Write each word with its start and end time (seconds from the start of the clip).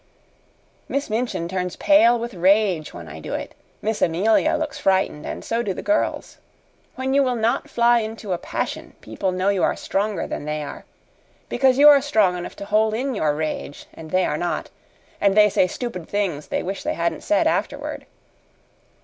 Miss 0.89 1.11
Minchin 1.11 1.47
turns 1.47 1.75
pale 1.75 2.17
with 2.17 2.33
rage 2.33 2.91
when 2.91 3.07
I 3.07 3.19
do 3.19 3.35
it, 3.35 3.53
Miss 3.83 4.01
Amelia 4.01 4.55
looks 4.55 4.79
frightened, 4.79 5.27
and 5.27 5.45
so 5.45 5.61
do 5.61 5.75
the 5.75 5.83
girls. 5.83 6.39
When 6.95 7.13
you 7.13 7.21
will 7.21 7.35
not 7.35 7.69
fly 7.69 7.99
into 7.99 8.33
a 8.33 8.39
passion 8.39 8.95
people 9.01 9.31
know 9.31 9.49
you 9.49 9.61
are 9.61 9.75
stronger 9.75 10.25
than 10.25 10.45
they 10.45 10.63
are, 10.63 10.85
because 11.49 11.77
you 11.77 11.87
are 11.87 12.01
strong 12.01 12.35
enough 12.35 12.55
to 12.55 12.65
hold 12.65 12.95
in 12.95 13.13
your 13.13 13.35
rage, 13.35 13.85
and 13.93 14.09
they 14.09 14.25
are 14.25 14.37
not, 14.39 14.71
and 15.21 15.37
they 15.37 15.49
say 15.51 15.67
stupid 15.67 16.09
things 16.09 16.47
they 16.47 16.63
wish 16.63 16.81
they 16.81 16.95
hadn't 16.95 17.21
said 17.21 17.45
afterward. 17.45 18.07